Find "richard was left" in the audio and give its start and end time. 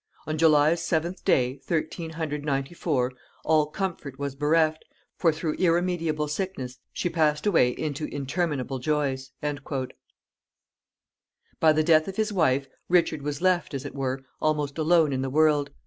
12.89-13.75